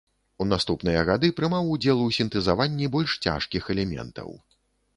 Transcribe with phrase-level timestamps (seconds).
[0.43, 4.37] У наступныя гады прымаў удзел у сінтэзаванні больш цяжкіх элементаў.